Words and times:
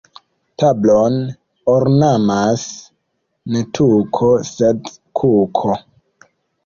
Tablon 0.61 1.17
ornamas 1.73 2.65
ne 3.55 3.63
tuko, 3.79 4.31
sed 4.53 4.93
kuko. 5.21 5.77